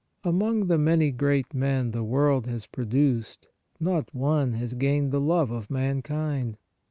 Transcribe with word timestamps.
Among 0.23 0.65
the 0.65 0.79
many 0.79 1.11
great 1.11 1.53
men 1.53 1.91
the 1.91 2.03
world 2.03 2.47
has 2.47 2.65
produced, 2.65 3.49
not 3.79 4.11
one 4.15 4.53
has 4.53 4.73
gained 4.73 5.11
the 5.11 5.21
love 5.21 5.51
of 5.51 5.69
mankind. 5.69 6.57